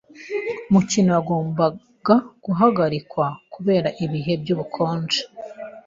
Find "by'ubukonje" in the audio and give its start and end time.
4.41-5.21